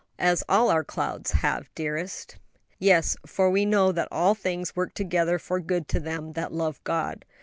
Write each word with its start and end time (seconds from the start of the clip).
"As 0.17 0.43
all 0.49 0.71
our 0.71 0.83
clouds 0.83 1.29
have, 1.29 1.69
dearest." 1.75 2.37
"Yes; 2.79 3.15
for 3.23 3.51
'we 3.51 3.67
know 3.67 3.91
that 3.91 4.07
all 4.09 4.33
things 4.33 4.75
work 4.75 4.95
together 4.95 5.37
for 5.37 5.59
good 5.59 5.87
to 5.89 5.99
them 5.99 6.31
that 6.33 6.51
love 6.51 6.83
God!' 6.83 7.23